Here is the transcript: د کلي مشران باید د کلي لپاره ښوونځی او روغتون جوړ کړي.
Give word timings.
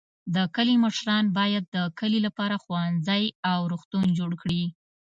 د 0.35 0.37
کلي 0.55 0.75
مشران 0.83 1.25
باید 1.39 1.63
د 1.75 1.77
کلي 1.99 2.19
لپاره 2.27 2.55
ښوونځی 2.63 3.23
او 3.51 3.59
روغتون 3.71 4.05
جوړ 4.19 4.31
کړي. 4.41 4.63